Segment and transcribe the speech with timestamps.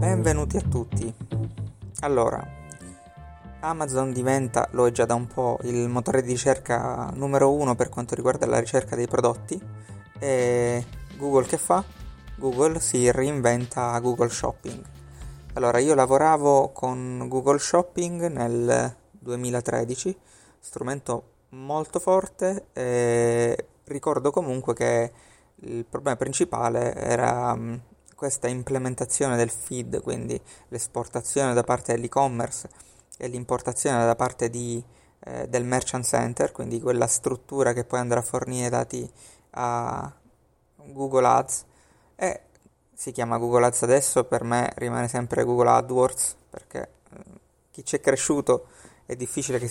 [0.00, 1.14] Benvenuti a tutti.
[2.00, 2.42] Allora,
[3.60, 7.90] Amazon diventa, lo è già da un po', il motore di ricerca numero uno per
[7.90, 9.60] quanto riguarda la ricerca dei prodotti.
[10.18, 10.86] E
[11.18, 11.84] Google che fa?
[12.36, 14.82] Google si reinventa Google Shopping.
[15.52, 20.16] Allora, io lavoravo con Google Shopping nel 2013,
[20.60, 25.12] strumento molto forte e ricordo comunque che
[25.56, 27.74] il problema principale era mm,
[28.20, 32.68] questa implementazione del feed, quindi l'esportazione da parte dell'e-commerce
[33.16, 34.84] e l'importazione da parte di,
[35.20, 39.10] eh, del merchant center, quindi quella struttura che poi andrà a fornire dati
[39.52, 40.12] a
[40.76, 41.64] Google Ads
[42.14, 42.40] e
[42.92, 47.18] si chiama Google Ads adesso, per me rimane sempre Google AdWords perché eh,
[47.70, 48.66] chi ci è cresciuto
[49.06, 49.66] è difficile che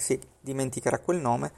[0.00, 1.52] si dimenticherà quel nome.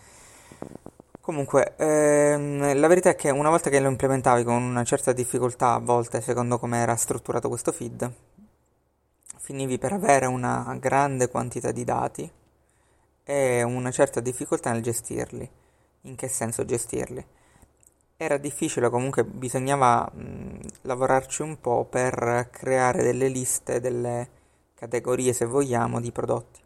[1.28, 5.74] Comunque, ehm, la verità è che una volta che lo implementavi con una certa difficoltà,
[5.74, 8.10] a volte, secondo come era strutturato questo feed,
[9.36, 12.32] finivi per avere una grande quantità di dati
[13.24, 15.46] e una certa difficoltà nel gestirli.
[16.04, 17.22] In che senso gestirli?
[18.16, 24.30] Era difficile, comunque bisognava mh, lavorarci un po' per creare delle liste, delle
[24.74, 26.60] categorie, se vogliamo, di prodotti.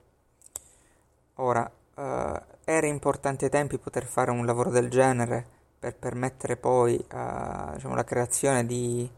[1.34, 5.46] Ora, eh, era importante ai tempi poter fare un lavoro del genere
[5.78, 9.10] per permettere poi eh, diciamo, la creazione di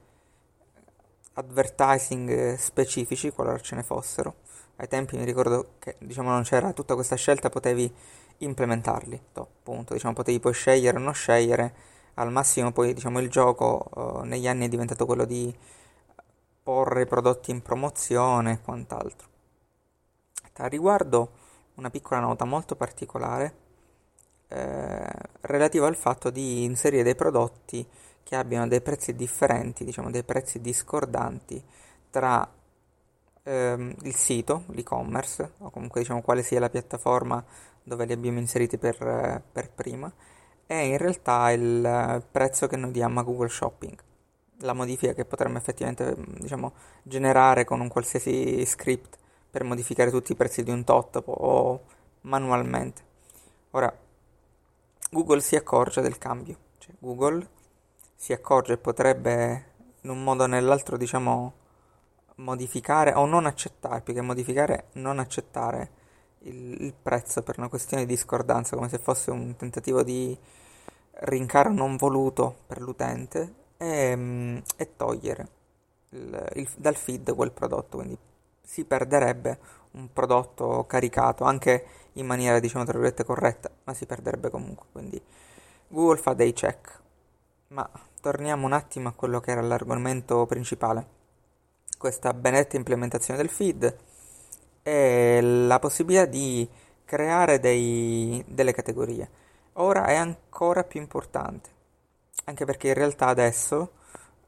[1.35, 4.37] advertising specifici, qualora ce ne fossero.
[4.77, 7.93] Ai tempi mi ricordo che diciamo, non c'era tutta questa scelta, potevi
[8.39, 9.95] implementarli, to, punto.
[9.95, 11.75] Diciamo, potevi poi scegliere o non scegliere.
[12.15, 15.55] Al massimo poi diciamo, il gioco eh, negli anni è diventato quello di
[16.63, 19.29] porre i prodotti in promozione e quant'altro.
[20.57, 21.31] A riguardo
[21.75, 23.55] una piccola nota molto particolare
[24.49, 27.87] eh, relativa al fatto di inserire dei prodotti
[28.23, 31.63] che abbiano dei prezzi differenti, diciamo dei prezzi discordanti
[32.11, 32.49] tra
[33.43, 37.45] ehm, il sito, l'e-commerce, o comunque diciamo quale sia la piattaforma
[37.83, 40.13] dove li abbiamo inseriti per, per prima,
[40.67, 43.99] e in realtà il prezzo che noi diamo a Google Shopping.
[44.59, 49.19] La modifica che potremmo effettivamente diciamo, generare con un qualsiasi script
[49.55, 51.81] per modificare tutti i prezzi di un tot o
[52.23, 53.03] manualmente.
[53.71, 53.97] Ora,
[55.13, 57.49] Google si accorge del cambio, cioè Google
[58.17, 59.65] si accorge e potrebbe
[60.01, 61.53] in un modo o nell'altro, diciamo,
[62.37, 65.91] modificare o non accettare, più che modificare, non accettare
[66.41, 70.37] il, il prezzo per una questione di discordanza, come se fosse un tentativo di
[71.27, 75.49] rincaro non voluto per l'utente e, mm, e togliere
[76.09, 78.19] il, il, dal feed quel prodotto, quindi
[78.65, 79.59] si perderebbe
[79.93, 84.87] un prodotto caricato anche in maniera diciamo tra virgolette corretta, ma si perderebbe comunque.
[84.91, 85.21] Quindi
[85.89, 87.01] Google fa dei check.
[87.69, 87.89] Ma
[88.21, 91.23] torniamo un attimo a quello che era l'argomento principale.
[91.99, 93.97] Questa benedetta implementazione del feed
[94.83, 96.69] e la possibilità di
[97.05, 99.43] creare dei, delle categorie.
[99.75, 101.71] Ora è ancora più importante,
[102.45, 103.93] anche perché in realtà adesso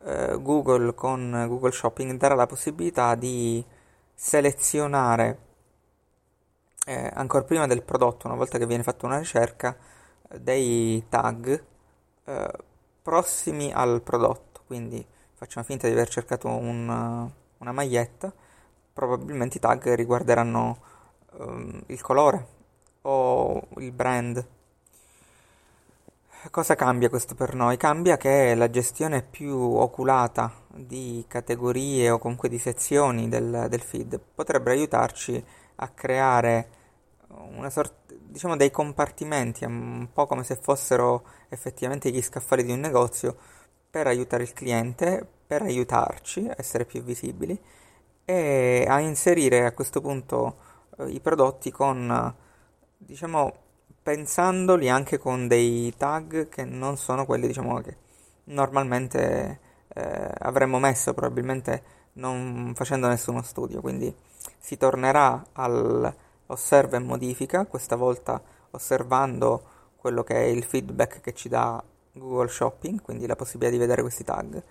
[0.05, 3.65] eh, Google con Google Shopping darà la possibilità di
[4.19, 5.39] selezionare
[6.87, 9.77] eh, ancora prima del prodotto, una volta che viene fatta una ricerca,
[10.41, 11.65] dei tag
[12.25, 12.53] eh,
[13.03, 14.63] prossimi al prodotto.
[14.67, 15.05] Quindi
[15.35, 16.89] facciamo finta di aver cercato un,
[17.59, 18.33] una maglietta,
[18.93, 20.79] probabilmente i tag riguarderanno
[21.33, 22.47] um, il colore
[23.03, 24.45] o il brand
[26.51, 27.77] Cosa cambia questo per noi?
[27.77, 34.21] Cambia che la gestione più oculata di categorie o comunque di sezioni del, del feed
[34.35, 35.43] potrebbe aiutarci
[35.77, 36.69] a creare
[37.29, 42.81] una sorta, diciamo dei compartimenti, un po' come se fossero effettivamente gli scaffali di un
[42.81, 43.37] negozio,
[43.91, 47.59] per aiutare il cliente, per aiutarci a essere più visibili
[48.25, 50.57] e a inserire a questo punto
[50.99, 52.35] eh, i prodotti con,
[52.99, 53.65] diciamo,
[54.07, 57.97] pensandoli anche con dei tag che non sono quelli diciamo che
[58.45, 59.59] normalmente
[59.89, 61.83] eh, avremmo messo probabilmente
[62.13, 63.81] non facendo nessuno studio.
[63.81, 64.15] Quindi
[64.61, 66.15] si tornerà al
[66.47, 68.41] osserva e modifica questa volta
[68.71, 69.65] osservando
[69.97, 71.83] quello che è il feedback che ci dà
[72.13, 74.63] Google Shopping quindi la possibilità di vedere questi tag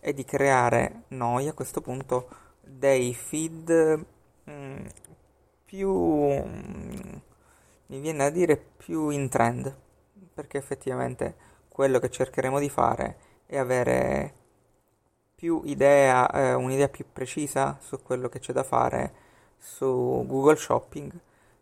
[0.00, 2.28] e di creare noi a questo punto
[2.60, 4.04] dei feed
[4.42, 4.86] mh, mm,
[5.64, 7.19] più mh, mm,
[7.90, 9.74] mi viene a dire più in trend,
[10.32, 11.34] perché effettivamente
[11.68, 13.16] quello che cercheremo di fare
[13.46, 14.34] è avere
[15.34, 19.12] più idea, eh, un'idea più precisa su quello che c'è da fare
[19.58, 21.10] su Google Shopping,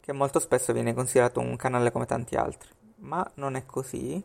[0.00, 4.22] che molto spesso viene considerato un canale come tanti altri, ma non è così,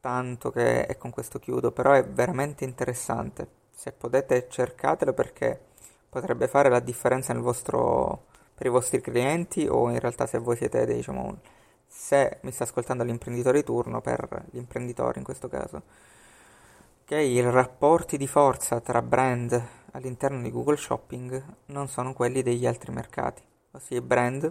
[0.00, 3.64] tanto che, e con questo chiudo, però è veramente interessante.
[3.76, 5.60] se potete cercatelo perché
[6.08, 8.26] potrebbe fare la differenza nel vostro,
[8.56, 11.40] per i vostri clienti o in realtà se voi siete, diciamo,
[11.86, 15.82] se mi sta ascoltando l'imprenditore di turno, per l'imprenditore in questo caso,
[17.04, 19.62] che i rapporti di forza tra brand
[19.92, 23.42] all'interno di Google Shopping non sono quelli degli altri mercati,
[23.72, 24.50] ossia i brand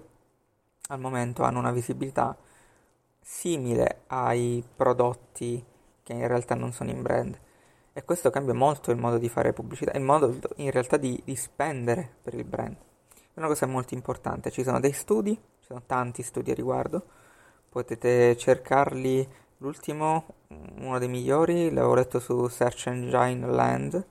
[0.90, 2.38] al momento hanno una visibilità
[3.20, 5.66] simile ai prodotti
[6.04, 7.40] che in realtà non sono in brand.
[7.92, 11.36] E questo cambia molto il modo di fare pubblicità, il modo in realtà di, di
[11.36, 12.76] spendere per il brand.
[13.36, 14.52] Una cosa molto importante.
[14.52, 17.04] Ci sono dei studi, ci sono tanti studi a riguardo.
[17.70, 19.28] Potete cercarli.
[19.60, 20.26] L'ultimo,
[20.80, 24.06] uno dei migliori, l'avevo letto su Search Engine Land,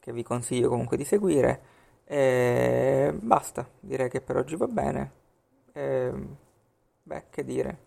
[0.00, 1.60] che vi consiglio comunque di seguire.
[2.04, 5.12] E basta, direi che per oggi va bene.
[5.72, 6.12] E,
[7.02, 7.78] beh, che dire.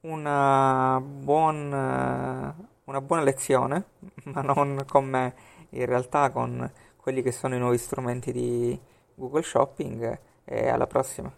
[0.00, 2.54] Una buona
[2.88, 3.84] una buona lezione,
[4.24, 5.34] ma non con me,
[5.70, 8.78] in realtà con quelli che sono i nuovi strumenti di
[9.18, 11.30] Google Shopping e alla prossima.